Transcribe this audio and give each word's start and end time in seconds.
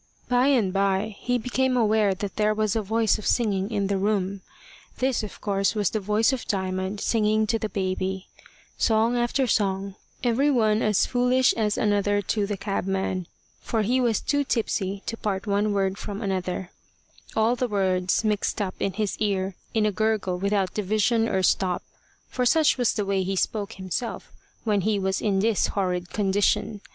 By 0.27 0.47
and 0.47 0.73
by 0.73 1.15
he 1.19 1.37
became 1.37 1.77
aware 1.77 2.15
that 2.15 2.35
there 2.35 2.55
was 2.55 2.75
a 2.75 2.81
voice 2.81 3.19
of 3.19 3.27
singing 3.27 3.69
in 3.69 3.85
the 3.85 3.99
room. 3.99 4.41
This, 4.97 5.21
of 5.21 5.39
course, 5.41 5.75
was 5.75 5.91
the 5.91 5.99
voice 5.99 6.33
of 6.33 6.47
Diamond 6.47 6.99
singing 6.99 7.45
to 7.45 7.59
the 7.59 7.69
baby 7.69 8.27
song 8.79 9.15
after 9.15 9.45
song, 9.45 9.93
every 10.23 10.49
one 10.49 10.81
as 10.81 11.05
foolish 11.05 11.53
as 11.53 11.77
another 11.77 12.19
to 12.19 12.47
the 12.47 12.57
cabman, 12.57 13.27
for 13.59 13.83
he 13.83 14.01
was 14.01 14.21
too 14.21 14.43
tipsy 14.43 15.03
to 15.05 15.17
part 15.17 15.45
one 15.45 15.71
word 15.71 15.99
from 15.99 16.19
another: 16.19 16.71
all 17.35 17.55
the 17.55 17.67
words 17.67 18.23
mixed 18.23 18.59
up 18.59 18.73
in 18.79 18.93
his 18.93 19.19
ear 19.19 19.53
in 19.75 19.85
a 19.85 19.91
gurgle 19.91 20.39
without 20.39 20.73
division 20.73 21.29
or 21.29 21.43
stop; 21.43 21.83
for 22.27 22.43
such 22.43 22.75
was 22.75 22.91
the 22.95 23.05
way 23.05 23.21
he 23.21 23.35
spoke 23.35 23.73
himself, 23.73 24.33
when 24.63 24.81
he 24.81 24.97
was 24.97 25.21
in 25.21 25.41
this 25.41 25.67
horrid 25.67 26.09
condition. 26.09 26.81